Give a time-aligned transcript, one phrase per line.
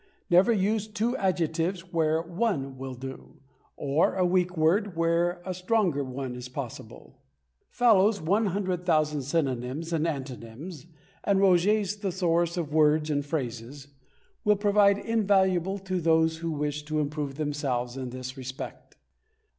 [0.31, 3.39] Never use two adjectives where one will do,
[3.77, 7.19] or a weak word where a stronger one is possible.
[7.69, 10.87] Fallows' 100,000 Synonyms and Antonyms
[11.23, 13.89] and Roget's Thesaurus of Words and Phrases
[14.43, 18.97] will prove invaluable to those who wish to improve themselves in this respect.